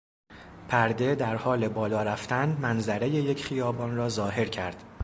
[0.67, 4.83] پرده در حال بالا رفتن منظرهی یک خیابان را ظاهر کرد.